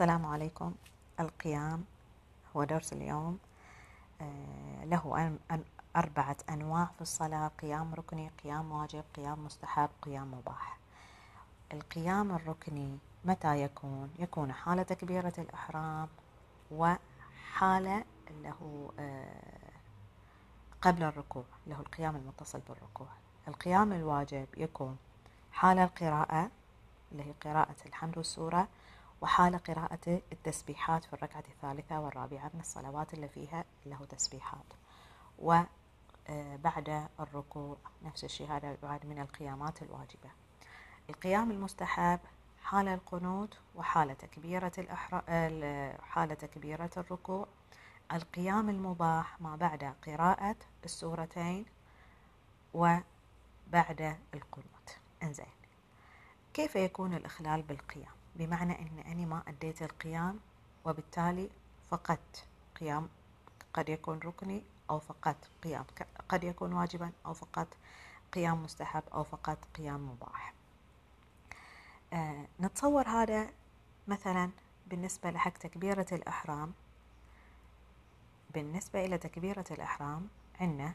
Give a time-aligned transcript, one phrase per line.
[0.00, 0.74] السلام عليكم.
[1.20, 1.84] القيام
[2.56, 3.38] هو درس اليوم.
[4.20, 5.36] آه، له
[5.96, 10.78] أربعة أنواع في الصلاة قيام ركني قيام واجب قيام مستحب قيام مباح.
[11.72, 16.08] القيام الركني متى يكون؟ يكون حال تكبيرة الإحرام
[16.70, 18.04] وحالة
[18.42, 19.70] له آه،
[20.82, 23.08] قبل الركوع له القيام المتصل بالركوع.
[23.48, 24.96] القيام الواجب يكون
[25.52, 26.50] حال القراءة
[27.12, 28.68] اللي هي قراءة الحمد والسورة
[29.20, 34.64] وحال قراءة التسبيحات في الركعة الثالثة والرابعة من الصلوات اللي فيها له تسبيحات.
[35.38, 40.30] وبعد آه، الركوع نفس الشيء هذا بعد من القيامات الواجبة.
[41.10, 42.20] القيام المستحب
[42.62, 44.72] حال القنوت وحال تكبيرة
[46.02, 47.46] حال تكبيرة الركوع.
[48.12, 51.64] القيام المباح ما بعد قراءة السورتين
[52.74, 54.98] وبعد القنوت.
[55.22, 55.46] إنزين
[56.54, 60.40] كيف يكون الإخلال بالقيام؟ بمعنى أن أنا ما أديت القيام
[60.84, 61.50] وبالتالي
[61.90, 62.44] فقدت
[62.80, 63.08] قيام.
[63.74, 65.84] قد يكون ركني أو فقدت قيام.
[66.28, 67.74] قد يكون واجبا أو فقدت
[68.32, 70.54] قيام مستحب أو فقدت قيام مباح.
[72.12, 73.50] آه نتصور هذا
[74.08, 74.50] مثلا
[74.86, 76.72] بالنسبة لحق تكبيرة الإحرام.
[78.54, 80.28] بالنسبة إلى تكبيرة الإحرام
[80.60, 80.94] عندنا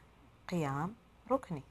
[0.50, 0.96] قيام
[1.32, 1.64] ركني.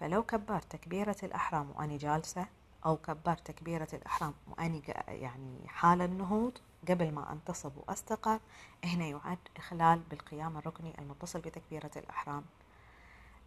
[0.00, 2.46] فلو كبرت تكبيرة الإحرام وأني جالسة
[2.86, 4.34] أو كبرت تكبيرة الإحرام.
[4.48, 8.40] وأني يعني حال النهوض قبل ما أنتصب وأستقر
[8.84, 12.44] هنا يعد إخلال بالقيام الركني المتصل بتكبيرة الإحرام.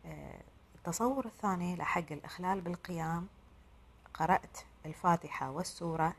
[0.06, 0.42] آه،
[0.76, 3.28] التصور الثاني لحق الإخلال بالقيام
[4.14, 6.14] قرأت الفاتحة والسورة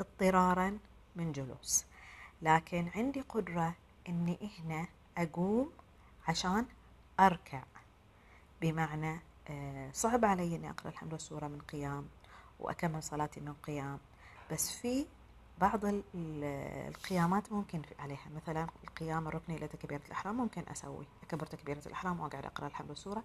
[0.00, 0.78] اضطرارا
[1.16, 1.84] من جلوس.
[2.42, 3.74] لكن عندي قدرة
[4.08, 4.86] أني هنا
[5.18, 5.72] أقوم
[6.28, 6.66] عشان
[7.20, 7.62] أركع.
[8.60, 9.20] بمعنى
[9.92, 12.08] صعب علي إني أقرأ الحمد والسوره من قيام
[12.60, 13.98] وأكمل صلاتي من قيام.
[14.52, 15.06] بس في
[15.60, 15.80] بعض
[16.14, 18.28] القيامات ممكن عليها.
[18.36, 21.06] مثلا القيام الركني لتكبيرة الإحرام ممكن أسوي.
[21.22, 23.24] أكبر تكبيرة الإحرام وأقعد أقرأ الحمد والسورة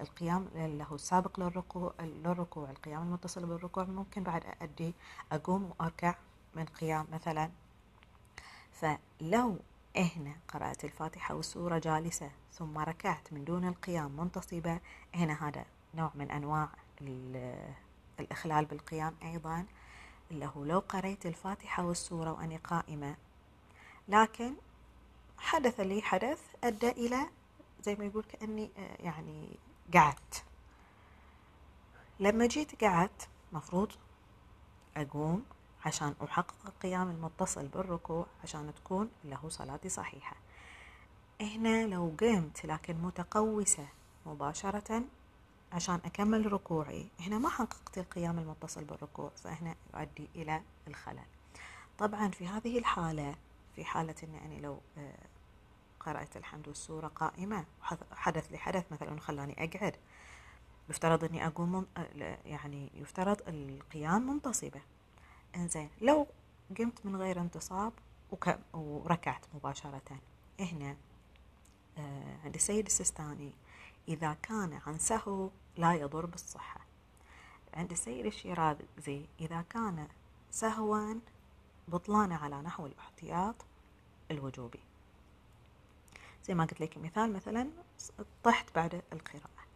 [0.00, 2.70] القيام له السابق للركوع للركوع.
[2.70, 4.94] القيام المتصل بالركوع ممكن بعد أدي
[5.32, 6.14] أقوم وأركع
[6.54, 7.50] من قيام مثلا.
[8.72, 9.56] فلو
[9.96, 14.80] هنا قرأت الفاتحة والسورة جالسة ثم ركعت من دون القيام منتصبة.
[15.14, 15.64] هنا هذا
[15.94, 16.68] نوع من أنواع
[18.20, 19.66] الإخلال بالقيام أيضا
[20.32, 23.16] هو لو قريت الفاتحة والسورة وأني قائمة.
[24.08, 24.54] لكن
[25.38, 27.28] حدث لي حدث أدى إلى
[27.82, 29.58] زي ما يقول كأني آه، يعني
[29.94, 30.44] قعدت.
[32.20, 33.92] لما جيت قعدت مفروض
[34.96, 35.44] أقوم
[35.86, 40.36] عشان أحقق القيام المتصل بالركوع عشان تكون له صلاتي صحيحة.
[41.40, 43.86] هنا لو قمت لكن متقوسة
[44.26, 45.04] مباشرة
[45.72, 51.26] عشان أكمل ركوعي هنا ما حققت القيام المتصل بالركوع فهنا يؤدي إلى الخلل.
[51.98, 53.34] طبعا في هذه الحالة
[53.76, 55.18] في حالة أني لو آه،
[56.00, 57.64] قرأت الحمد والسورة قائمة
[58.12, 59.96] حدث لي حدث مثلا خلاني أقعد.
[60.90, 61.86] يفترض أني أقوم
[62.44, 64.80] يعني يفترض القيام منتصبة.
[65.56, 66.26] إنزين لو
[66.78, 67.92] قمت من غير انتصاب
[68.74, 70.20] وركعت مباشرة
[70.60, 70.96] هنا
[71.98, 73.52] آه عند السيد السيستاني
[74.08, 76.80] إذا كان عن سهو لا يضر بالصحة.
[77.74, 80.08] عند السيد الشيرازي إذا كان
[80.50, 81.14] سهوا
[81.88, 83.54] بطلان على نحو الاحتياط
[84.30, 84.80] الوجوبي.
[86.44, 87.70] زي ما قلت لك مثال مثلا
[88.44, 89.66] طحت بعد القراءة.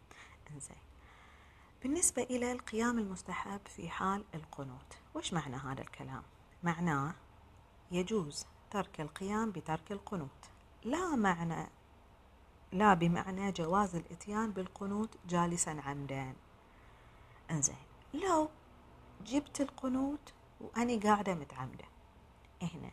[0.50, 0.76] إنزين.
[1.82, 4.98] بالنسبة إلى القيام المستحب في حال القنوت.
[5.16, 6.22] وش معنى هذا الكلام؟
[6.62, 7.15] معناه
[7.91, 10.50] يجوز ترك القيام بترك القنوت.
[10.84, 11.66] لا معنى
[12.72, 16.34] لا بمعنى جواز الإتيان بالقنوت جالسا عمدا.
[17.50, 17.77] إنزين
[18.15, 18.49] لو
[19.27, 21.84] جبت القنوت وأني قاعدة متعمدة.
[22.62, 22.91] هنا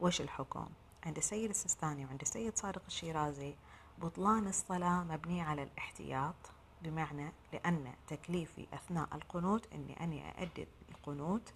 [0.00, 0.68] وش الحكم؟
[1.06, 3.54] عند السيد السيستاني وعند السيد صادق الشيرازي
[3.98, 6.34] بطلان الصلاة مبني على الاحتياط
[6.82, 10.66] بمعنى لأن تكليفي أثناء القنوت أني أني أؤدي
[11.02, 11.52] القنوت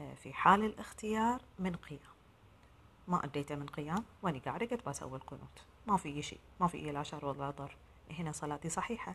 [0.00, 2.12] آه، في حال الاختيار من قيام.
[3.08, 5.62] ما أديته من قيام وأني قاعدة قد بسوي القنوت.
[5.86, 7.76] ما في شيء ما في لا شر ولا ضر.
[8.10, 9.14] هنا صلاتي صحيحة.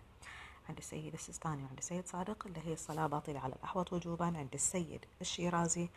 [0.70, 4.26] عند السيد السيستاني وعند السيد صادق اللي هي الصلاة باطلة على الأحوط وجوبا.
[4.26, 5.90] عند السيد الشيرازي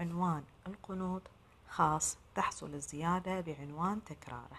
[0.00, 1.22] عنوان القنوت
[1.68, 4.58] خاص تحصل الزيادة بعنوان تكراره.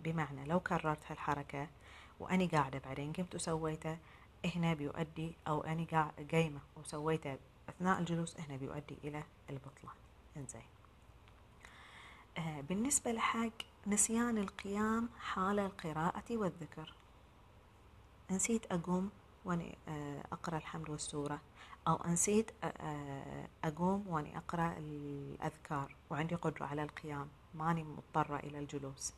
[0.00, 1.68] بمعنى لو كررت هالحركة
[2.20, 3.98] وأني قاعدة بعدين قمت وسويته
[4.54, 5.86] هنا بيؤدي أو أني
[6.32, 7.38] قايمة وسويته
[7.68, 9.94] أثناء الجلوس هنا بيؤدي إلى البطلان
[10.36, 10.66] إنزين.
[12.38, 13.50] آه بالنسبة لحق
[13.86, 16.94] نسيان القيام حال القراءة والذكر.
[18.30, 19.10] نسيت أقوم
[19.44, 21.40] وأنا آه أقرأ الحمد والسورة
[21.88, 22.50] أو نسيت
[23.64, 29.12] أقوم وأني أقرأ الأذكار وعندي قدرة على القيام ماني مضطرة إلى الجلوس.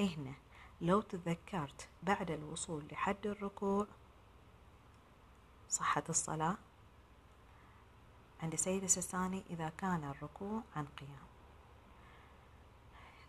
[0.00, 0.34] هنا
[0.80, 3.86] لو تذكرت بعد الوصول لحد الركوع
[5.68, 6.56] صحة الصلاة
[8.42, 11.32] عند سيد السيستاني إذا كان الركوع عن قيام.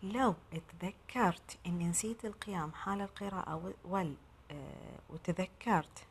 [0.02, 0.34] لو
[0.80, 4.14] تذكرت أني نسيت القيام حال القراءة وال
[4.50, 6.06] آه، وتذكرت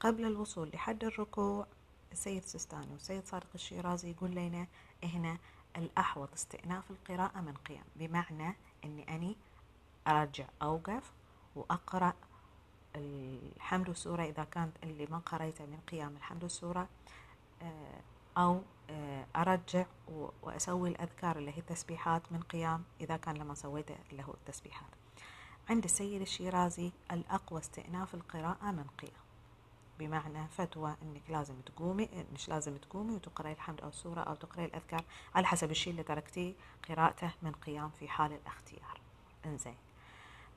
[0.00, 1.66] قبل الوصول لحد الركوع
[2.12, 4.66] السيد السيستاني والسيد صادق الشيرازي يقول لنا
[5.04, 5.38] هنا
[5.76, 7.84] الأحوط استئناف القراءة من قيام.
[7.96, 9.36] بمعنى أني أني
[10.06, 11.12] أرجع أوقف
[11.56, 12.12] وأقرأ
[12.96, 16.88] الحمد والسورة إذا كانت اللي ما قريته من قيام الحمد والسورة.
[18.38, 19.84] أو آه، أرجع
[20.42, 24.90] وأسوي الأذكار اللي هي التسبيحات من قيام إذا كان لما سويته اللي هو التسبيحات.
[25.70, 29.20] عند السيد الشيرازي الأقوى استئناف القراءة من قيام.
[29.98, 35.04] بمعنى فتوى إنك لازم تقومي مش لازم تقومي وتقرأي الحمد أو السورة أو تقرأي الأذكار
[35.34, 36.54] على حسب الشيء اللي تركتيه
[36.88, 39.00] قراءته من قيام في حال الاختيار.
[39.46, 39.76] إنزين.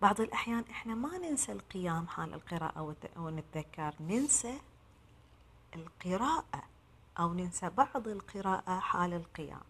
[0.02, 4.60] بعض الأحيان إحنا ما ننسى القيام حال القراءة ونتذكر ننسى
[5.76, 6.64] القراءة.
[7.20, 9.62] أو ننسى بعض القراءة حال القيام.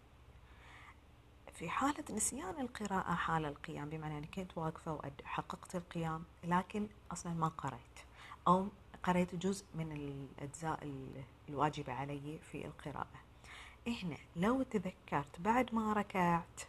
[1.54, 7.48] في حالة نسيان القراءة حال القيام بمعنى أني كنت واقفة وحققت القيام لكن أصلا ما
[7.48, 8.00] قرأت
[8.48, 8.68] أو
[9.04, 10.92] قرأت جزء من الأجزاء
[11.50, 13.20] الواجبة علي في القراءة.
[13.88, 16.62] هنا لو تذكرت بعد ما ركعت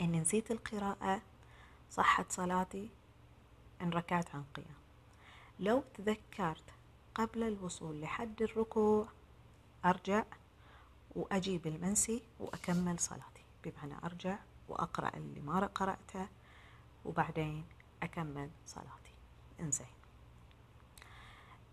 [0.00, 1.22] أني نسيت القراءة
[1.90, 2.90] صحت صلاتي
[3.82, 4.80] إن ركعت عن قيام.
[5.60, 6.64] لو تذكرت
[7.14, 9.08] قبل الوصول لحد الركوع
[9.84, 10.24] أرجع
[11.16, 13.44] وأجيب المنسي وأكمل صلاتي.
[13.64, 14.38] بمعنى أرجع
[14.68, 16.28] وأقرأ اللي ما قرأته
[17.04, 17.64] وبعدين
[18.02, 19.14] أكمل صلاتي.
[19.60, 19.86] إنزين.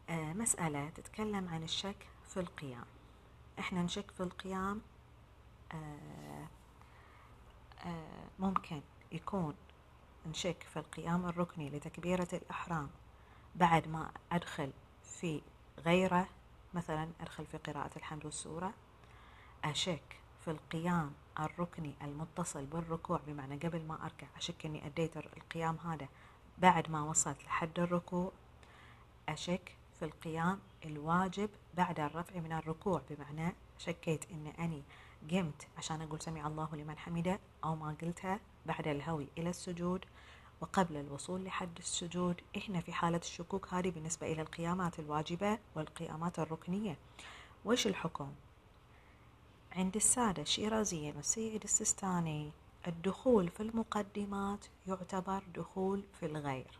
[0.09, 2.85] آه مسألة تتكلم عن الشك في القيام.
[3.59, 4.81] إحنا نشك في القيام
[5.71, 6.47] آه
[7.85, 8.81] آه ممكن
[9.11, 9.55] يكون
[10.25, 12.89] نشك في القيام الركني لتكبيرة الإحرام
[13.55, 14.71] بعد ما أدخل
[15.03, 15.41] في
[15.79, 16.27] غيرة
[16.77, 18.73] مثلا أدخل في قراءة الحمد والسورة
[19.63, 26.07] أشك في القيام الركني المتصل بالركوع بمعنى قبل ما أركع أشك أني أديت القيام هذا
[26.57, 28.31] بعد ما وصلت لحد الركوع
[29.29, 34.83] أشك في القيام الواجب بعد الرفع من الركوع بمعنى شكيت أن أني
[35.31, 40.05] قمت عشان أقول سمع الله لمن حمده أو ما قلتها بعد الهوي إلى السجود.
[40.61, 46.97] وقبل الوصول لحد السجود إحنا في حالة الشكوك هذه بالنسبة إلى القيامات الواجبة والقيامات الركنية.
[47.65, 48.33] وش الحكم؟
[49.71, 52.51] عند السادة الشيرازيين والسيد السيستاني
[52.87, 56.79] الدخول في المقدمات يعتبر دخول في الغير.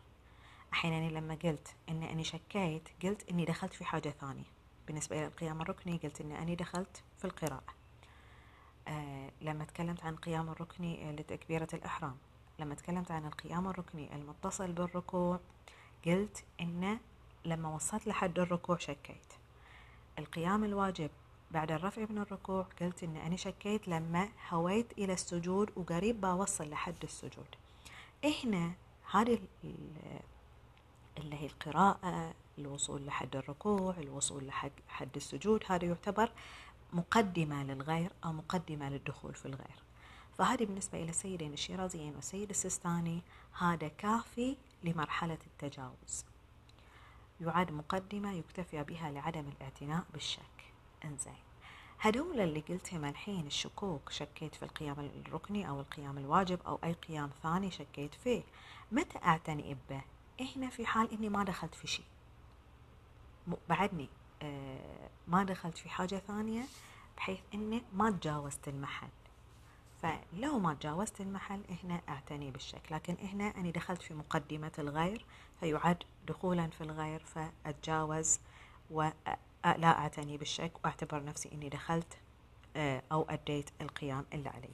[0.72, 4.44] أحيانا لما قلت إن أني شكيت قلت إني دخلت في حاجة ثانية.
[4.86, 7.74] بالنسبة إلى القيام الركني قلت إن أني دخلت في القراءة.
[8.88, 12.16] آه لما تكلمت عن القيام الركني لتكبيرة الإحرام.
[12.58, 15.40] لما تكلمت عن القيام الركني المتصل بالركوع
[16.06, 16.98] قلت إنه
[17.44, 19.32] لما وصلت لحد الركوع شكيت.
[20.18, 21.10] القيام الواجب
[21.50, 27.02] بعد الرفع من الركوع قلت إن أنا شكيت لما هويت إلى السجود وقريب بوصل لحد
[27.02, 27.46] السجود.
[28.24, 28.72] هنا
[29.10, 29.38] هذه
[31.18, 36.30] اللي هي القراءة الوصول لحد الركوع الوصول لحد حد السجود هذا يعتبر
[36.92, 39.82] مقدمة للغير أو مقدمة للدخول في الغير.
[40.38, 43.22] فهذه بالنسبة إلى السيدين الشيرازيين والسيد السيستاني
[43.58, 46.24] هذا كافي لمرحلة التجاوز.
[47.40, 50.72] يعد مقدمة يكتفي بها لعدم الاعتناء بالشك.
[51.04, 51.34] إنزين.
[52.00, 57.30] هدول اللي قلتهم الحين الشكوك شكيت في القيام الركني أو القيام الواجب أو أي قيام
[57.42, 58.42] ثاني شكيت فيه.
[58.92, 60.02] متى أعتني به؟
[60.56, 62.04] هنا في حال إني ما دخلت في شيء.
[63.68, 64.08] بعدني
[64.42, 66.64] آه ما دخلت في حاجة ثانية
[67.16, 69.08] بحيث إني ما تجاوزت المحل.
[70.02, 72.82] فلو ما تجاوزت المحل هنا أعتني بالشك.
[72.90, 75.24] لكن هنا أني دخلت في مقدمة الغير
[75.60, 78.38] فيعد دخولا في الغير فأتجاوز
[78.90, 79.12] ولا
[79.64, 82.18] أعتني بالشك وأعتبر نفسي أني دخلت
[82.76, 84.68] آه، أو أديت القيام اللي علي.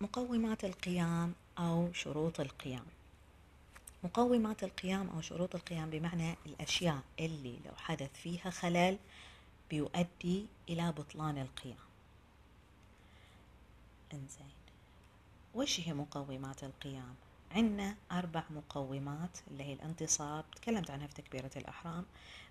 [0.00, 2.84] مقومات القيام أو شروط القيام.
[4.04, 8.98] مقومات القيام أو شروط القيام بمعنى الأشياء اللي لو حدث فيها خلل
[9.70, 11.91] بيؤدي إلى بطلان القيام.
[14.14, 14.52] انزين.
[15.54, 17.14] وش هي مقومات القيام؟
[17.52, 22.04] عندنا أربع مقومات اللي هي الانتصاب تكلمت عنها في تكبيرة الأحرام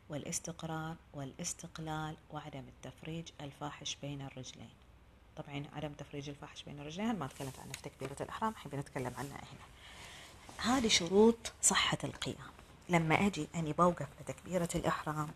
[0.09, 4.69] والاستقرار والاستقلال وعدم التفريج الفاحش بين الرجلين.
[5.37, 9.37] طبعا عدم تفريج الفاحش بين الرجلين ما تكلمت عنها في تكبيرة الأحرام حين نتكلم عنها
[9.37, 9.65] هنا.
[10.57, 12.51] هذه شروط صحة القيام.
[12.89, 15.29] لما أجي أني بوقف لتكبيرة الإحرام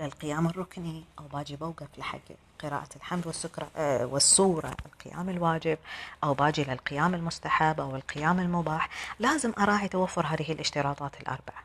[0.00, 2.18] للقيام الركني أو باجي بوقف لحق
[2.58, 5.78] قراءة الحمد والسكرة آه، والسورة القيام الواجب
[6.24, 8.88] أو باجي للقيام المستحب أو القيام المباح
[9.18, 11.64] لازم أراعي توفر هذه الاشتراطات الأربعة.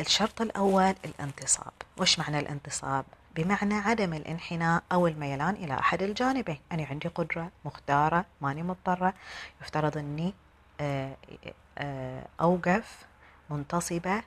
[0.00, 1.72] الشرط الأول الانتصاب.
[1.96, 3.04] وش معنى الانتصاب؟
[3.36, 6.58] بمعنى عدم الانحناء أو الميلان إلى أحد الجانبين.
[6.72, 9.14] أنا عندي قدرة مختارة ماني مضطرة.
[9.62, 10.34] يفترض أني
[10.80, 11.16] آه،
[11.78, 13.06] آه، أوقف
[13.50, 14.22] منتصبة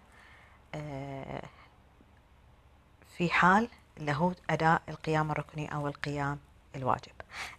[3.18, 6.40] في حال اللي هو أداء القيام الركني أو القيام
[6.76, 7.12] الواجب.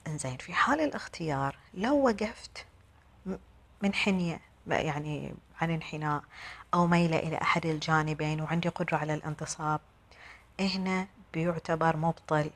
[0.07, 2.67] إنزين في حال الاختيار لو وقفت
[3.83, 6.23] من حنية يعني عن انحناء
[6.75, 9.81] أو ميلة إلى أحد الجانبين وعندي قدرة على الانتصاب
[10.61, 12.51] هنا بيعتبر مبطل.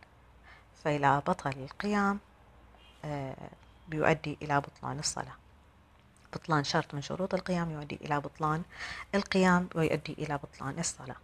[0.85, 2.19] فإلى بطل القيام
[3.05, 3.37] آه،
[3.89, 5.37] بيؤدي إلى بطلان الصلاة.
[6.33, 8.63] بطلان شرط من شروط القيام يؤدي إلى بطلان
[9.15, 11.17] القيام ويؤدي إلى بطلان الصلاة.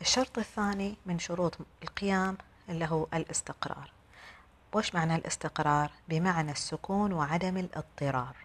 [0.00, 3.90] الشرط الثاني من شروط القيام اللي هو الاستقرار.
[4.72, 8.36] وش معنى الاستقرار؟ بمعنى السكون وعدم الاضطرار.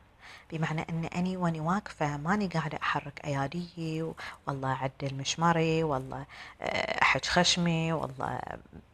[0.52, 4.14] بمعنى أن أني وأني واقفة ماني قاعدة أحرك أياديي
[4.48, 6.26] والله أعدل مشمري والله
[6.62, 8.40] آه، أحج خشمي والله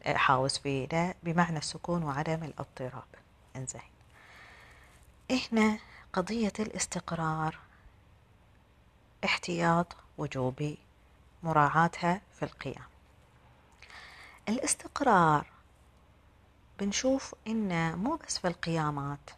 [0.06, 1.14] أحاوس في ده.
[1.22, 3.04] بمعنى السكون وعدم الاضطراب.
[3.56, 3.80] إنزين.
[5.52, 5.78] هنا
[6.12, 7.58] قضية الاستقرار
[9.24, 10.78] احتياط وجوبي.
[11.42, 12.86] مراعاتها في القيام.
[14.48, 15.46] الاستقرار
[16.78, 19.30] بنشوف إنه مو بس في القيامات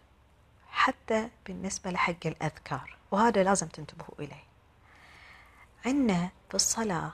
[0.71, 4.45] حتى بالنسبة لحق الأذكار وهذا لازم تنتبهوا إليه.
[5.87, 7.13] عندنا في الصلاة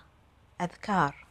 [0.61, 1.27] أذكار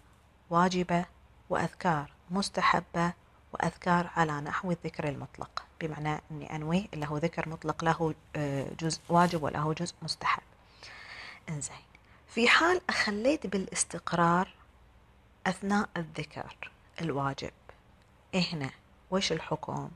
[0.49, 1.05] واجبة
[1.49, 3.13] وأذكار مستحبة
[3.53, 9.01] وأذكار على نحو الذكر المطلق بمعنى أني أنوي اللي هو ذكر مطلق له آه، جزء
[9.09, 10.43] واجب وله جزء مستحب.
[11.49, 11.94] إنزين.
[12.27, 14.49] في حال أخليت بالاستقرار
[15.47, 17.51] أثناء الذكر الواجب.
[18.35, 18.69] هنا
[19.11, 19.89] وش الحكم؟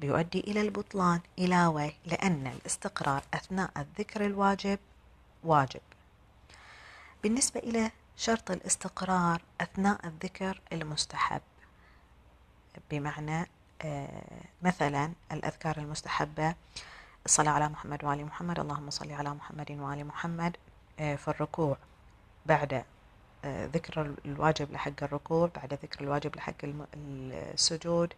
[0.00, 4.78] بيؤدي إلى البطلان إلى وي لأن الاستقرار أثناء الذكر الواجب
[5.44, 5.80] واجب.
[7.22, 11.40] بالنسبة إلى شرط الاستقرار أثناء الذكر المستحب
[12.90, 13.48] بمعنى
[13.82, 16.54] آه، مثلا الأذكار المستحبة
[17.26, 20.56] الصلاة على محمد وآل محمد اللهم صل على محمد وآل محمد
[20.98, 21.76] في الركوع
[22.46, 22.84] بعد
[23.44, 28.12] آه، ذكر الواجب لحق الركوع بعد ذكر الواجب لحق السجود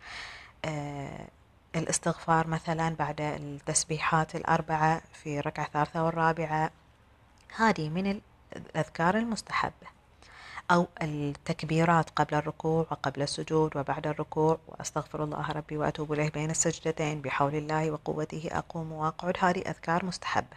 [0.64, 1.28] آه،
[1.76, 6.70] الاستغفار مثلا بعد التسبيحات الأربعة في الركعة الثالثة والرابعة.
[7.56, 8.20] هذه من
[8.56, 9.86] الأذكار المستحبة.
[10.70, 14.58] أو التكبيرات قبل الركوع وقبل السجود وبعد الركوع.
[14.68, 19.36] وأستغفر الله ربي وأتوب إليه بين السجدتين بحول الله وقوته أقوم وأقعد.
[19.40, 20.56] هذه أذكار مستحبة.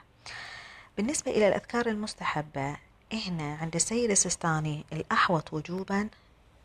[0.99, 2.77] بالنسبة إلى الأذكار المستحبة
[3.13, 6.09] هنا عند السيد السيستاني الأحوط وجوبا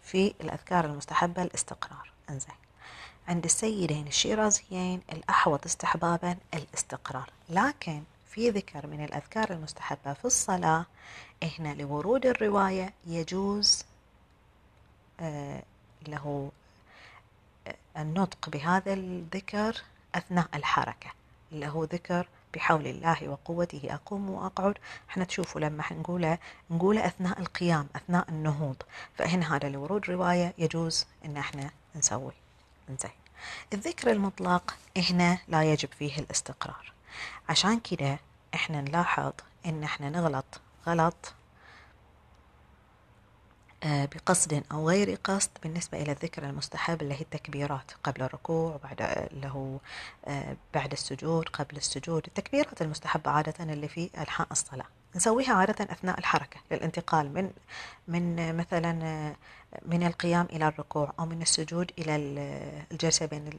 [0.02, 2.10] في الأذكار المستحبة الاستقرار.
[2.30, 2.54] إنزين.
[3.28, 7.30] عند السيدين الشيرازيين الأحوط استحبابا الاستقرار.
[7.50, 10.86] لكن في ذكر من الأذكار المستحبة في الصلاة
[11.42, 13.84] هنا لورود الرواية يجوز
[15.20, 15.62] آه
[16.08, 16.50] له
[17.66, 19.82] آه النطق بهذا الذكر
[20.14, 21.10] أثناء الحركة.
[21.52, 24.78] هو ذكر بحول الله وقوته أقوم وأقعد.
[25.10, 26.38] إحنا تشوفوا لما نقوله
[26.70, 28.76] نقوله أثناء القيام أثناء النهوض.
[29.18, 32.32] فهنا هذا لورود رواية يجوز إن إحنا نسوي.
[32.88, 33.10] زين
[33.72, 34.74] الذكر المطلق
[35.10, 36.92] هنا لا يجب فيه الاستقرار.
[37.48, 38.18] عشان كده
[38.54, 39.32] إحنا نلاحظ
[39.66, 41.34] إن إحنا نغلط غلط
[43.84, 49.46] بقصد أو غير قصد بالنسبة إلى الذكر المستحب اللي هي التكبيرات قبل الركوع وبعد اللي
[49.48, 49.78] هو
[50.24, 52.22] آه، بعد السجود قبل السجود.
[52.26, 54.86] التكبيرات المستحبة عادة اللي في ألحاء الصلاة.
[55.16, 57.50] نسويها عادة أثناء الحركة للانتقال من
[58.08, 59.36] من مثلا آه،
[59.86, 62.16] من القيام إلى الركوع أو من السجود إلى
[62.92, 63.50] الجلسة بين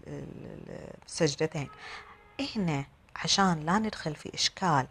[1.05, 1.69] السجدتين.
[2.55, 4.87] هنا عشان لا ندخل في إشكال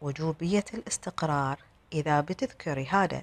[0.00, 1.58] وجوبية الاستقرار
[1.92, 3.22] إذا بتذكري هذا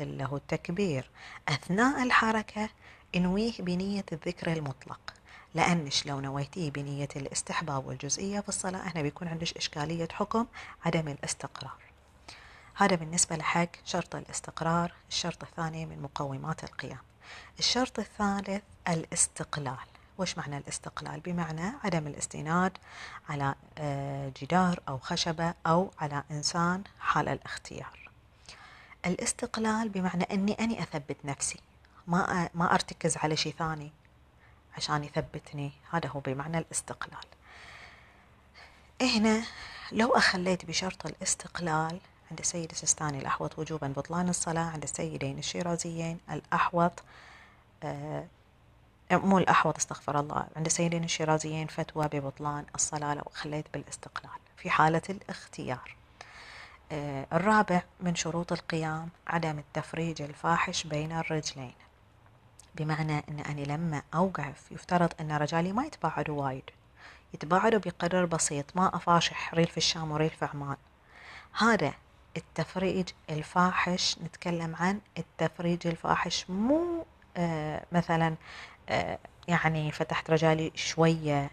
[0.00, 1.10] اللي هو التكبير.
[1.48, 2.68] أثناء الحركة
[3.16, 5.00] انويه بنية الذكر المطلق.
[5.54, 10.46] لأنش لو نويتيه بنية الاستحباب والجزئية في الصلاة؟ هنا بيكون عندش إشكالية حكم
[10.86, 11.78] عدم الاستقرار.
[12.74, 17.02] هذا بالنسبة لحق شرط الاستقرار الشرط الثاني من مقومات القيام.
[17.58, 19.76] الشرط الثالث الاستقلال.
[20.18, 22.78] وش معنى الاستقلال؟ بمعنى عدم الاستناد
[23.28, 28.07] على آه، جدار أو خشبة أو على إنسان حال الاختيار.
[29.06, 31.60] الاستقلال بمعنى أني أني أثبت نفسي
[32.06, 33.92] ما ما أرتكز على شيء ثاني
[34.76, 35.72] عشان يثبتني.
[35.90, 37.24] هذا هو بمعنى الاستقلال.
[39.02, 39.42] هنا
[39.92, 42.00] لو أخليت بشرط الاستقلال
[42.30, 46.92] عند السيد السيستاني الأحوط وجوبا بطلان الصلاة عند السيدين الشيرازيين الأحوط
[47.82, 48.26] آه
[49.12, 54.38] مو الأحوط استغفر الله عند السيدين الشيرازيين فتوى ببطلان الصلاة لو خليت بالاستقلال.
[54.56, 55.97] في حالة الاختيار.
[56.92, 61.74] الرابع من شروط القيام عدم التفريج الفاحش بين الرجلين.
[62.74, 66.62] بمعنى أن أنا لما أوقف يفترض أن رجالي ما يتباعدوا وايد.
[67.34, 70.76] يتباعدوا بقدر بسيط ما أفاشح ريل في الشام وريل في عمان.
[71.58, 71.92] هذا
[72.36, 78.34] التفريج الفاحش نتكلم عن التفريج الفاحش مو آه مثلا
[78.88, 79.18] آه
[79.48, 81.50] يعني فتحت رجالي شوية.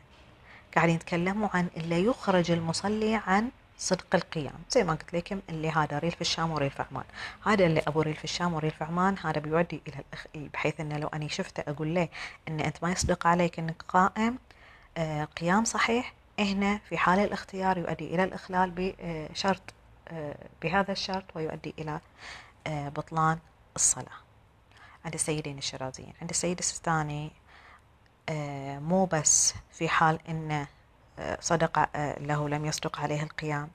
[0.76, 4.54] قاعدين يتكلموا عن اللي يخرج المصلي عن صدق القيام.
[4.70, 7.04] زي ما قلت لكم اللي هذا ريل في الشام وريل في عمان
[7.46, 10.26] هذا اللي أبو ريل في الشام وريل في عمان هذا بيودي إلى الأخ...
[10.54, 12.08] بحيث إنه لو أني شفته أقول له
[12.48, 14.38] إن أنت ما يصدق عليك إنك قائم
[14.98, 19.62] آه قيام صحيح هنا في حال الاختيار يؤدي إلى الإخلال بشرط
[20.08, 22.00] آه بهذا الشرط ويؤدي إلى
[22.68, 23.40] آه بطلان
[23.76, 24.18] الصلاة.
[25.06, 26.14] عند السيدين الشرازيين.
[26.22, 27.32] عند السيد السيستاني
[28.30, 30.68] آه مو بس في حال إنه
[31.40, 33.70] صدق له لم يصدق عليه القيام.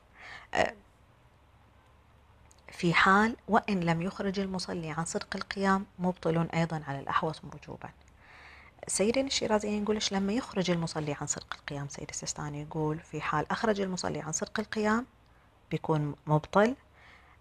[2.73, 7.90] في حال وإن لم يخرج المصلي عن صدق القيام مبطل أيضا على الأحوص وجوبا
[8.88, 13.80] سيدنا الشيرازي يقول لما يخرج المصلي عن صدق القيام؟ سيد السيستاني يقول في حال أخرج
[13.80, 15.06] المصلي عن صدق القيام
[15.70, 16.76] بيكون مبطل.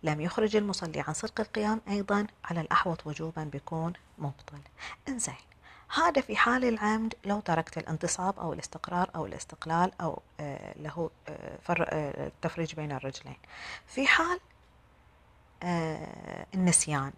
[0.03, 4.59] لم يخرج المصلي عن صدق القيام أيضا على الأحوط وجوبا بيكون مبطل.
[5.07, 5.35] انزين.
[5.95, 10.21] هذا في حال العمد لو تركت الانتصاب أو الاستقرار أو الاستقلال أو
[10.75, 11.09] له
[11.69, 13.37] التفريج بين الرجلين.
[13.87, 14.39] في حال
[16.53, 17.13] النسيان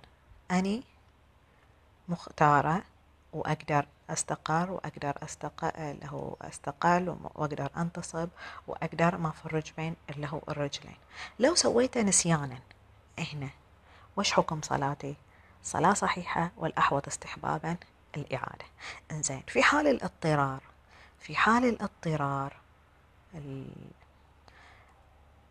[0.51, 0.83] أني
[2.09, 2.83] مختارة
[3.33, 8.29] وأقدر أستقر وأقدر أستقل له أستقل وأقدر أنتصب
[8.67, 10.97] وأقدر ما أفرج بين اللي هو الرجلين.
[11.39, 12.59] لو سويته نسيانا
[13.19, 13.49] هنا
[14.17, 15.15] وش حكم صلاتي؟
[15.63, 17.77] صلاة صحيحة والأحوط استحبابا؟
[18.17, 18.65] الإعادة.
[19.11, 20.61] إنزين في حال الاضطرار
[21.19, 22.53] في حال الاضطرار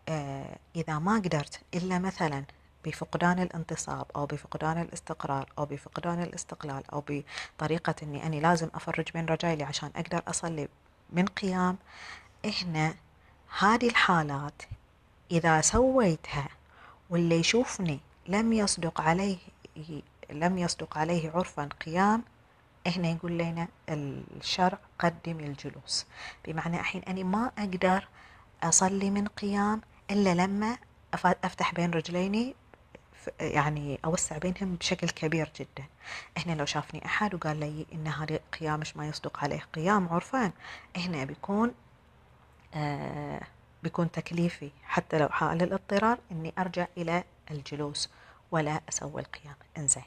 [0.08, 2.44] آه إذا ما قدرت إلا مثلا
[2.84, 7.04] بفقدان الانتصاب أو بفقدان الاستقرار أو بفقدان الاستقلال أو
[7.56, 10.68] بطريقة أني أني لازم أفرج بين رجالي عشان أقدر أصلي
[11.10, 11.76] من قيام
[12.44, 12.94] هنا
[13.58, 14.62] هذه الحالات
[15.30, 16.48] إذا سويتها
[17.10, 19.38] واللي يشوفني لم يصدق عليه
[20.30, 22.22] لم يصدق عليه عرفا قيام
[22.86, 26.06] هنا يقول لنا الشرع قدم الجلوس.
[26.44, 28.08] بمعنى الحين أنا ما أقدر
[28.62, 30.76] أصلي من قيام إلا لما
[31.24, 32.54] أفتح بين رجليني
[33.40, 35.84] يعني أوسع بينهم بشكل كبير جدا.
[36.36, 40.52] هنا لو شافني أحد وقال لي إن هذا قيامش ما يصدق عليه قيام عرفان
[40.96, 41.74] هنا بيكون
[42.74, 43.40] آه
[43.82, 48.10] بيكون تكليفي حتى لو حال الاضطرار إني أرجع إلى الجلوس
[48.50, 49.54] ولا أسوي القيام.
[49.78, 50.04] إنزين.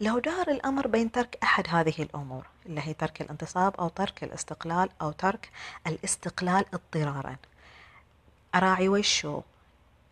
[0.00, 4.88] لو دار الأمر بين ترك أحد هذه الأمور اللي هي ترك الانتصاب أو ترك الاستقلال
[5.02, 5.50] أو ترك
[5.86, 7.36] الاستقلال اضطرارا.
[8.54, 9.40] أراعي وشو؟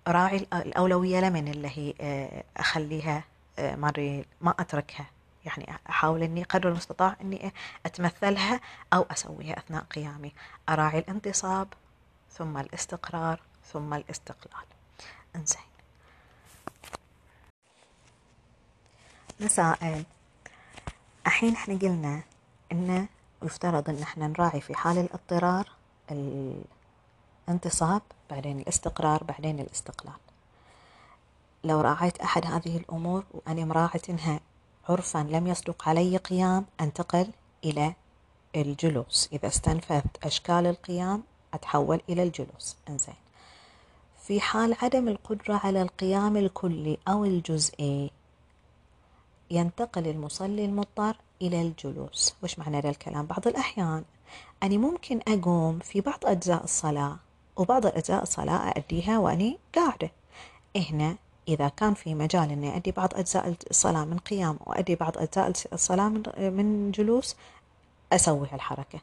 [0.08, 1.94] أراعي الأولوية لمن اللي هي
[2.56, 3.24] أخليها
[3.58, 5.06] مري ما أتركها.
[5.44, 7.52] يعني أحاول أني قدر المستطاع أني
[7.86, 8.60] أتمثلها
[8.92, 10.32] أو أسويها أثناء قيامي.
[10.68, 11.68] أراعي الانتصاب
[12.32, 13.40] ثم الاستقرار
[13.72, 14.64] ثم الاستقلال.
[15.36, 15.67] انزين.
[19.40, 20.04] مسائل
[21.26, 22.22] الحين إحنا قلنا
[22.72, 23.08] إنه
[23.42, 25.68] يفترض إن إحنا نراعي في حال الاضطرار
[27.48, 30.14] الانتصاب بعدين الاستقرار بعدين الاستقلال.
[31.64, 34.40] لو راعيت أحد هذه الأمور وأنا مراعية إنها
[34.88, 37.30] عرفا لم يصدق علي قيام أنتقل
[37.64, 37.94] إلى
[38.56, 39.28] الجلوس.
[39.32, 41.22] إذا استنفذت أشكال القيام
[41.54, 42.76] أتحول إلى الجلوس.
[42.88, 43.14] إنزين.
[44.22, 48.10] في حال عدم القدرة على القيام الكلي أو الجزئي
[49.50, 52.34] ينتقل المصلي المضطر إلى الجلوس.
[52.42, 54.04] وش معنى ذا الكلام؟ بعض الأحيان
[54.62, 57.16] أني ممكن أقوم في بعض أجزاء الصلاة
[57.56, 60.10] وبعض أجزاء الصلاة أأديها وأني قاعدة.
[60.76, 61.16] هنا
[61.48, 66.08] إذا كان في مجال أني أدي بعض أجزاء الصلاة من قيام وأدي بعض أجزاء الصلاة
[66.38, 67.36] من جلوس
[68.12, 69.00] أسوي هالحركة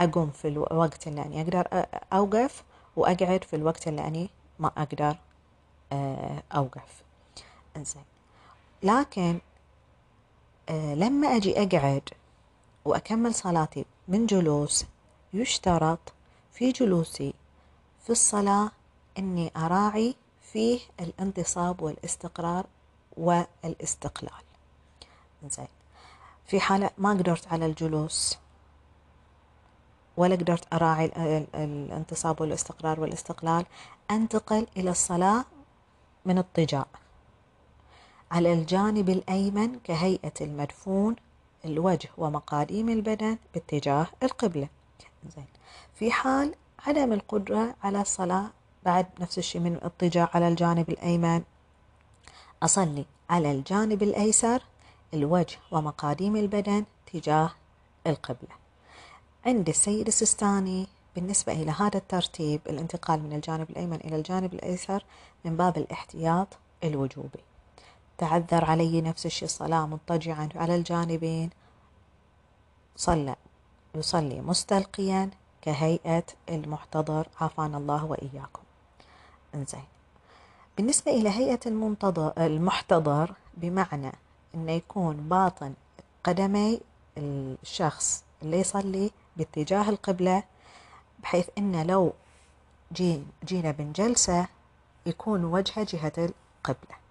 [0.00, 2.64] أقوم في الوقت اللي أني أقدر أوقف
[2.96, 5.16] وأقعد في الوقت اللي أني ما أقدر
[6.52, 7.02] أوقف.
[7.76, 8.02] إنزين.
[8.82, 9.38] لكن
[10.70, 12.08] لما أجي أقعد
[12.84, 14.84] وأكمل صلاتي من جلوس
[15.32, 16.12] يشترط
[16.52, 17.34] في جلوسي
[18.04, 18.70] في الصلاة
[19.18, 20.14] أني أراعي
[20.52, 22.66] فيه الانتصاب والاستقرار
[23.16, 24.42] والاستقلال.
[25.50, 25.68] زين
[26.46, 28.38] في حالة ما قدرت على الجلوس
[30.16, 31.04] ولا قدرت أراعي
[31.54, 33.66] الانتصاب والاستقرار والاستقلال
[34.10, 35.44] أنتقل إلى الصلاة
[36.24, 36.86] من اضطجاع
[38.30, 41.16] على الجانب الأيمن كهيئة المدفون
[41.64, 44.68] الوجه ومقاديم البدن باتجاه القبلة.
[45.36, 45.46] زين.
[45.94, 46.54] في حال
[46.86, 48.50] عدم القدرة على الصلاة
[48.84, 51.42] بعد نفس الشيء من اضطجاع على الجانب الأيمن.
[52.62, 54.62] أصلي على الجانب الأيسر
[55.14, 57.50] الوجه ومقاديم البدن تجاه
[58.06, 58.54] القبلة.
[59.46, 60.86] عند السيد السستاني
[61.16, 65.04] بالنسبة إلى هذا الترتيب الانتقال من الجانب الأيمن إلى الجانب الأيسر
[65.44, 66.48] من باب الاحتياط
[66.84, 67.40] الوجوبي.
[68.18, 71.50] تعذر علي نفس الشيء الصلاة مضطجعا على الجانبين.
[72.96, 73.36] صلى
[73.94, 75.30] يصلي مستلقيا
[75.62, 77.28] كهيئة المحتضر.
[77.40, 78.62] عافانا الله وإياكم.
[79.54, 79.84] إنزين.
[80.76, 81.60] بالنسبة إلى هيئة
[82.38, 84.12] المحتضر بمعنى
[84.54, 85.74] أنه يكون باطن
[86.24, 86.80] قدمي
[87.18, 90.42] الشخص اللي يصلي باتجاه القبلة
[91.22, 92.12] بحيث أنه لو
[93.44, 94.46] جينا بنجلسة
[95.06, 96.92] يكون وجهه جهة القبلة.
[96.92, 97.07] آه،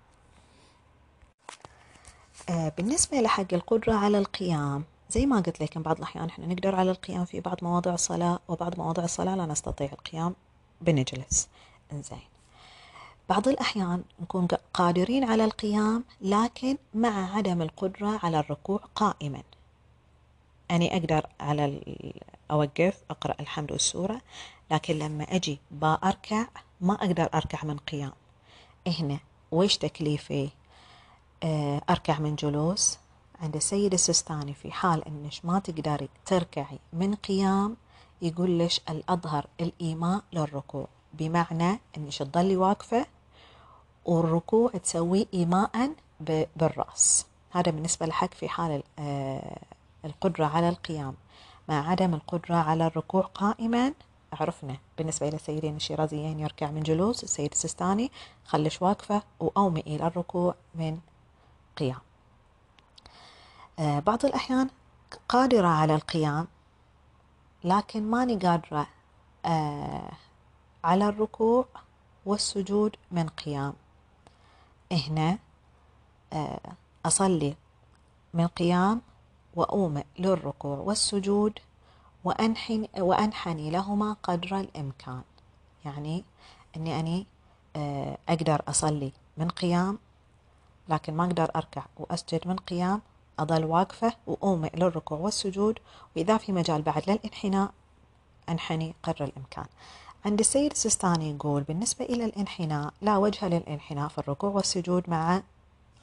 [2.49, 7.25] بالنسبة لحق القدرة على القيام زي ما قلت لكم بعض الأحيان إحنا نقدر على القيام
[7.25, 10.35] في بعض مواضع الصلاة وبعض مواضع الصلاة لا نستطيع القيام
[10.81, 11.47] بنجلس.
[11.91, 12.19] إنزين.
[13.29, 19.43] بعض الأحيان نكون قادرين على القيام لكن مع عدم القدرة على الركوع قائما.
[20.71, 21.81] أني أقدر على
[22.51, 24.21] أوقف أقرأ الحمد والسورة
[24.71, 26.45] لكن لما أجي بأركع
[26.81, 28.13] ما أقدر أركع من قيام.
[28.87, 29.19] هنا
[29.51, 30.49] ويش تكليفي؟ آه،
[31.89, 32.97] أركع من جلوس
[33.41, 37.77] عند السيد السستاني في حال أنش ما تقدري تركعي من قيام
[38.21, 40.87] يقول لش الأظهر الإيماء للركوع.
[41.13, 43.05] بمعنى أنش تضلي واقفة
[44.05, 45.91] والركوع تسويه إيماء
[46.55, 47.25] بالرأس.
[47.51, 49.59] هذا بالنسبة لحق في حال آه،
[50.05, 51.15] القدرة على القيام.
[51.69, 53.93] مع عدم القدرة على الركوع قائما
[54.33, 54.77] عرفنا.
[54.97, 58.11] بالنسبة إلى السيدين الشيرازيين يركع من جلوس السيد السستاني
[58.45, 60.97] خلش واقفة وأومي إلى الركوع من
[61.77, 61.99] قيام
[63.79, 64.69] آه، بعض الأحيان
[65.29, 66.47] قادرة على القيام
[67.63, 68.87] لكن ماني قادرة
[69.45, 70.11] آه،
[70.83, 71.65] على الركوع
[72.25, 73.73] والسجود من قيام.
[74.91, 75.37] هنا
[76.33, 76.59] آه،
[77.05, 77.55] أصلي
[78.33, 79.01] من قيام
[79.55, 81.59] وأومئ للركوع والسجود
[82.23, 85.21] وأنحني, وأنحني لهما قدر الإمكان.
[85.85, 86.23] يعني
[86.75, 87.25] أني أني
[88.29, 89.99] أقدر أصلي من قيام
[90.89, 93.01] لكن ما أقدر أركع وأسجد من قيام
[93.39, 95.79] أظل واقفة وأومئ للركوع والسجود
[96.15, 97.71] وإذا في مجال بعد للإنحناء
[98.49, 99.65] أنحني قدر الإمكان.
[100.25, 105.41] عند السيد السستاني يقول بالنسبة إلى الإنحناء لا وجه للإنحناء في الركوع والسجود مع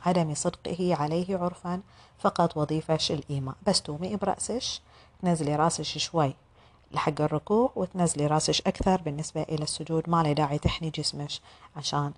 [0.06, 1.80] عدم صدقه عليه عرفا
[2.18, 4.82] فقط وظيفة الإيماء بس تومي برأسش
[5.22, 6.34] تنزلي راسش شوي
[6.92, 11.40] لحق الركوع وتنزلي راسش أكثر بالنسبة إلى السجود ما له داعي تحني جسمش
[11.76, 12.12] عشان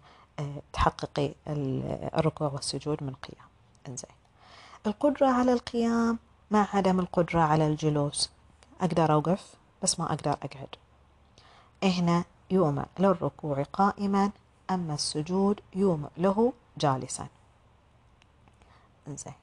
[0.72, 3.49] تحققي الركوع والسجود من قيام.
[3.88, 4.11] إنزين.
[4.87, 6.18] القدرة على القيام
[6.51, 8.31] مع عدم القدرة على الجلوس.
[8.81, 10.77] أقدر أوقف بس ما أقدر أقعد.
[11.83, 14.31] هنا يومئ للركوع قائما
[14.70, 17.27] أما السجود يومئ له جالسا.
[19.09, 19.35] إنزين.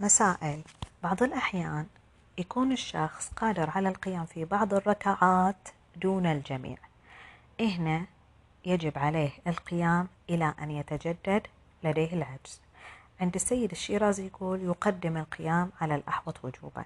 [0.00, 0.62] مسائل.
[1.02, 1.86] بعض الأحيان
[2.38, 6.78] يكون الشخص قادر على القيام في بعض الركعات دون الجميع.
[7.60, 8.06] هنا
[8.64, 11.46] يجب عليه القيام إلى أن يتجدد
[11.84, 12.60] لديه العجز.
[13.20, 16.84] عند السيد الشيرازي يقول يقدم القيام على الأحوط وجوبا.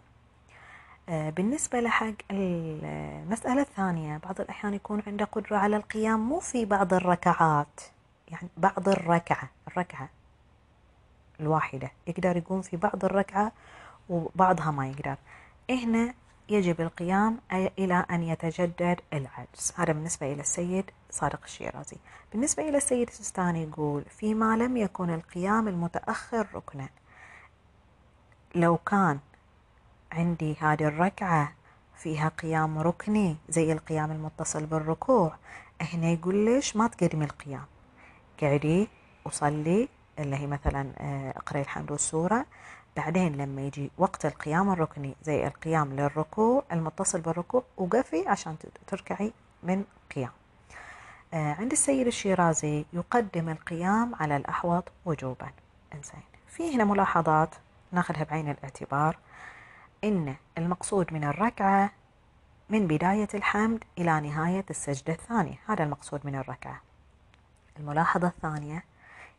[1.09, 6.95] آه، بالنسبة لحق المسألة الثانية بعض الأحيان يكون عنده قدرة على القيام مو في بعض
[6.95, 7.81] الركعات
[8.29, 10.09] يعني بعض الركعة الركعة
[11.41, 13.53] الواحدة يقدر يقوم في بعض الركعة
[14.09, 15.17] وبعضها ما يقدر.
[15.71, 16.15] هنا
[16.51, 19.73] يجب القيام إلى أن يتجدد العجز.
[19.77, 21.97] هذا بالنسبة إلى السيد صادق الشيرازي.
[22.33, 26.89] بالنسبة إلى السيد السستاني يقول فيما لم يكن القيام المتأخر ركنا.
[28.55, 29.19] لو كان
[30.13, 31.53] عندي هذه الركعة
[31.97, 35.37] فيها قيام ركني زي القيام المتصل بالركوع
[35.81, 37.65] هنا يقول ليش ما تقدمي القيام؟
[38.43, 38.89] قعدي
[39.25, 42.47] وصلي اللي هي مثلا آه، اقرأي الحمد والسورة
[42.97, 49.85] بعدين لما يجي وقت القيام الركني زي القيام للركوع المتصل بالركوع وقفي عشان تركعي من
[50.15, 50.31] قيام.
[51.35, 55.51] آه عند السيد الشيرازي يقدم القيام على الأحوط وجوبا.
[55.95, 56.23] إنزين.
[56.49, 57.55] في هنا ملاحظات
[57.93, 59.19] ناخذها بعين الاعتبار.
[60.05, 61.91] إن المقصود من الركعة
[62.71, 65.59] من بداية الحمد إلى نهاية السجدة الثانية.
[65.67, 66.81] هذا المقصود من الركعة.
[67.79, 68.85] الملاحظة الثانية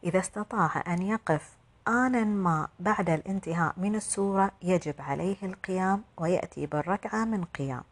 [0.04, 7.26] إذا استطاع أن يقف آنا ما بعد الانتهاء من السورة يجب عليه القيام ويأتي بالركعة
[7.26, 7.84] من قيام.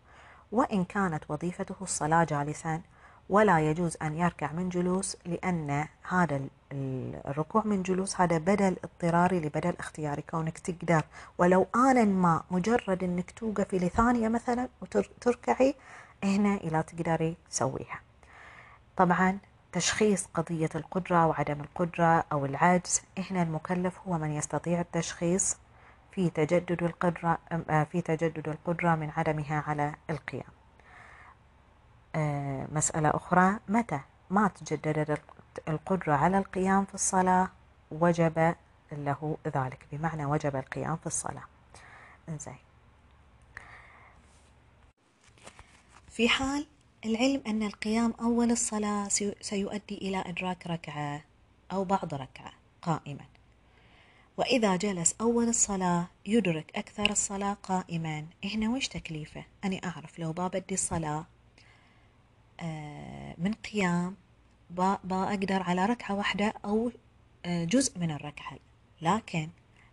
[0.51, 2.81] وإن كانت وظيفته الصلاة جالسا
[3.29, 6.41] ولا يجوز أن يركع من جلوس لأن هذا
[7.25, 11.03] الركوع من جلوس هذا بدل اضطراري لبدل اختياري كونك تقدر.
[11.37, 15.75] ولو آنا ما مجرد أنك توقفي لثانية مثلا وتركعي
[16.23, 17.99] هنا إلى تقدري تسويها.
[18.97, 19.37] طبعا
[19.71, 25.57] تشخيص قضية القدرة وعدم القدرة أو العجز هنا المكلف هو من يستطيع التشخيص
[26.11, 30.51] في تجدد القدرة آه، في تجدد القدرة من عدمها على القيام.
[32.15, 35.21] آه، مسألة أخرى متى ما تجددت
[35.67, 37.47] القدرة على القيام في الصلاة
[37.91, 38.55] وجب
[38.91, 41.43] له ذلك بمعنى وجب القيام في الصلاة.
[42.29, 42.57] زين.
[46.09, 46.65] في حال
[47.05, 49.07] العلم أن القيام أول الصلاة
[49.41, 51.21] سيؤدي إلى إدراك ركعة
[51.71, 53.25] أو بعض ركعة قائما.
[54.37, 58.25] وإذا جلس أول الصلاة يدرك أكثر الصلاة قائما.
[58.43, 61.25] هنا وش تكليفه؟ أنا أعرف لو بابدي الصلاة
[62.59, 64.15] آه، من قيام
[65.03, 66.91] بأقدر على ركعة واحدة أو
[67.45, 68.57] آه، جزء من الركعة.
[69.01, 69.49] لكن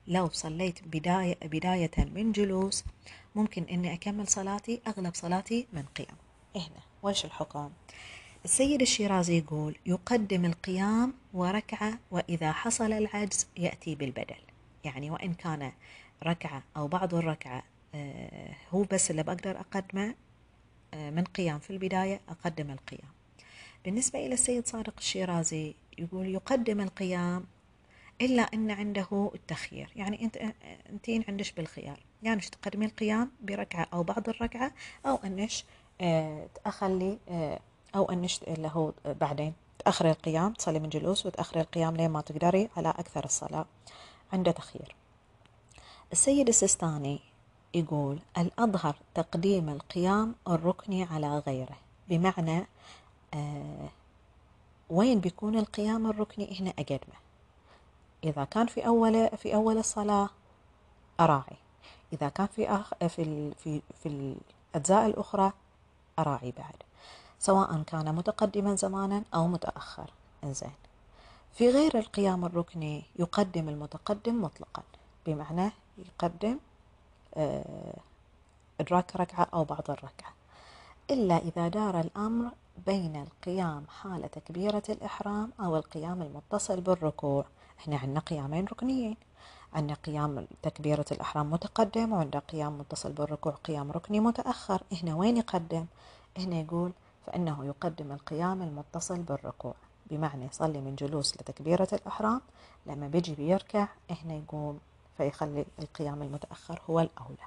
[0.06, 2.84] لو صليت بداية, بداية من جلوس
[3.34, 6.16] ممكن أني أكمل صلاتي أغلب صلاتي من قيام.
[6.56, 7.70] هنا وش الحكم؟
[8.44, 14.36] السيد الشيرازي يقول يقدم القيام وركعة وإذا حصل العجز يأتي بالبدل.
[14.84, 15.72] يعني وإن كان
[16.24, 17.62] ركعة أو بعض الركعة
[17.94, 20.14] آه، هو بس اللي بقدر أقدمه
[20.94, 21.58] آه، من قيام.
[21.58, 23.10] في البداية أقدم القيام.
[23.84, 27.44] بالنسبة إلى السيد صادق الشيرازي يقول يقدم القيام
[28.20, 29.90] إلا أن عنده التخيير.
[29.96, 30.38] يعني أنت
[30.90, 32.00] أنتين عندش بالخيار.
[32.22, 34.72] يعني تقدمي القيام؟ بركعة أو بعض الركعة
[35.06, 35.64] أو أنش
[36.00, 37.18] آه، تأخلي
[37.94, 42.68] أو أنش اللي هو بعدين تأخري القيام تصلي من جلوس وتأخري القيام لين ما تقدري
[42.76, 43.66] على أكثر الصلاة.
[44.32, 44.94] عنده تخيير
[46.12, 47.20] السيد السيستاني
[47.74, 51.76] يقول الأظهر تقديم القيام الركني على غيره.
[52.08, 52.66] بمعنى
[53.34, 53.88] آه
[54.90, 57.16] وين بيكون القيام الركني هنا أقدمه.
[58.24, 60.28] إذا كان في أول في أول الصلاة
[61.20, 61.56] أراعي.
[62.12, 64.36] إذا كان في أخ في في في
[64.74, 65.52] الأجزاء الأخرى
[66.18, 66.74] أراعي بعد
[67.38, 70.10] سواء كان متقدما زمانا أو متأخر
[70.44, 70.72] إنزين.
[71.54, 74.82] في غير القيام الركني يقدم المتقدم مطلقا
[75.26, 76.58] بمعنى يقدم
[77.34, 77.96] آه،
[78.80, 80.32] إدراك ركعة أو بعض الركعة.
[81.10, 82.50] إلا إذا دار الأمر
[82.86, 87.44] بين القيام حال تكبيرة الإحرام أو القيام المتصل بالركوع.
[87.78, 89.16] إحنا عندنا قيامين ركنيين.
[89.74, 94.82] عندنا قيام تكبيرة الإحرام متقدم وعندنا قيام متصل بالركوع قيام ركني متأخر.
[95.02, 95.86] هنا وين يقدم؟
[96.38, 96.92] هنا يقول
[97.26, 99.74] فإنه يقدم القيام المتصل بالركوع.
[100.10, 102.40] بمعنى يصلي من جلوس لتكبيرة الإحرام
[102.86, 104.78] لما بيجي بيركع هنا يقوم
[105.16, 107.46] فيخلي القيام المتأخر هو الأولى.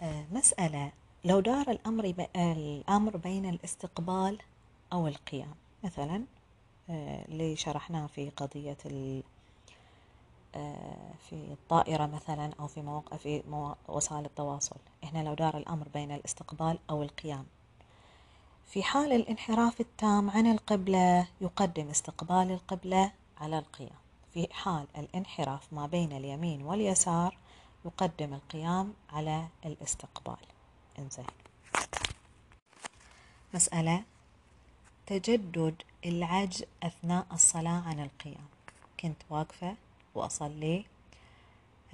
[0.00, 0.92] آه، مسألة
[1.24, 4.38] لو دار الأمر الأمر بين الاستقبال
[4.92, 5.54] أو القيام.
[5.84, 6.33] مثلا آه،
[6.88, 8.76] اللي شرحناه في قضية
[10.54, 13.42] آه، في الطائرة مثلا أو في مواقع في
[13.88, 14.76] وسائل التواصل.
[15.02, 17.46] هنا لو دار الأمر بين الاستقبال أو القيام.
[18.66, 23.98] في حال الانحراف التام عن القبلة يقدم استقبال القبلة على القيام.
[24.34, 27.38] في حال الانحراف ما بين اليمين واليسار
[27.84, 30.36] يقدم القيام على الاستقبال.
[30.98, 31.26] انزين.
[33.54, 34.02] مسألة
[35.06, 38.46] تجدد العجز أثناء الصلاة عن القيام.
[39.00, 39.76] كنت واقفة
[40.14, 40.84] وأصلي.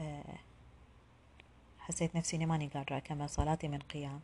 [0.01, 0.39] آه،
[1.79, 4.21] حسيت نفسي إني ماني قادرة أكمل صلاتي من قيام.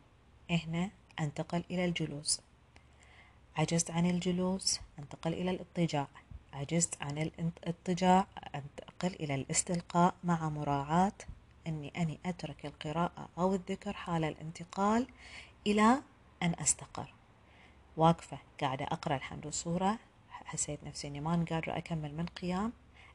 [0.50, 2.40] هنا أنتقل إلى الجلوس.
[3.56, 6.06] عجزت عن الجلوس أنتقل إلى الاضطجاع
[6.52, 11.12] عجزت عن الاضطجاع أنتقل إلى الاستلقاء مع مراعاة
[11.66, 15.06] أني أني أترك القراءة أو الذكر حال الانتقال
[15.66, 16.02] إلى
[16.42, 17.15] أن أستقر.
[17.96, 19.98] واقفة قاعدة أقرأ الحمد والسورة
[20.30, 22.72] حسيت نفسي أني ما قادرة أكمل من قيام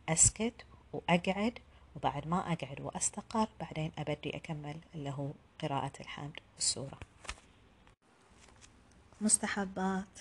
[0.09, 1.59] أسكت وأقعد
[1.95, 6.99] وبعد ما أقعد وأستقر بعدين أبدي أكمل اللي هو قراءة الحمد والسورة
[9.21, 10.19] مستحبات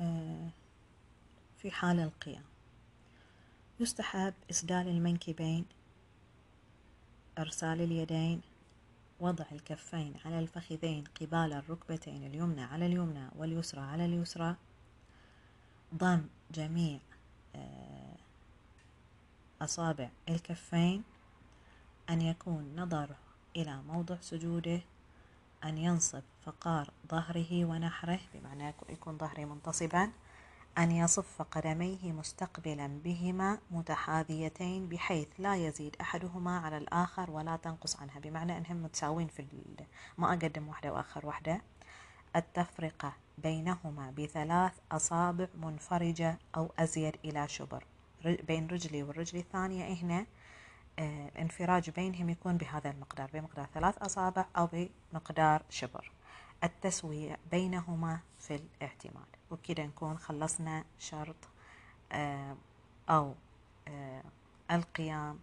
[0.00, 0.48] آه،
[1.58, 2.44] في حال القيام.
[3.80, 5.64] يستحب إسدال المنكبين
[7.38, 8.40] إرسال اليدين
[9.20, 14.56] وضع الكفين على الفخذين قبال الركبتين اليمنى على اليمنى واليسرى على اليسرى.
[15.94, 16.98] ضم جميع
[17.54, 18.16] آه،
[19.62, 21.02] أصابع الكفين.
[22.10, 23.16] أن يكون نظره
[23.56, 24.80] إلى موضع سجوده.
[25.64, 30.12] أن ينصب فقار ظهره ونحره بمعنى يكون ظهري منتصبا.
[30.78, 38.20] أن يصف قدميه مستقبلا بهما متحاذيتين بحيث لا يزيد أحدهما على الآخر ولا تنقص عنها.
[38.20, 39.46] بمعنى أنهم متساوين في
[40.18, 41.60] ما أقدم واحدة وآخر واحدة.
[42.36, 47.84] التفرقة بينهما بثلاث أصابع منفرجة أو أزيد إلى شبر.
[48.24, 50.26] بين رجلي والرجل الثانية هنا
[50.98, 54.68] آه، انفراج بينهم يكون بهذا المقدار بمقدار ثلاث أصابع أو
[55.12, 56.12] بمقدار شبر.
[56.64, 61.36] التسوية بينهما في الاعتماد وكذا نكون خلصنا شرط
[62.12, 62.56] آه،
[63.10, 63.34] أو
[63.88, 64.22] آه،
[64.70, 65.38] القيام